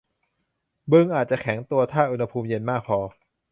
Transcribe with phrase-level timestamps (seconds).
[0.91, 2.99] บึงอาจจะแข็งตัวถ้าอุณหภูมิเย็นมากพอ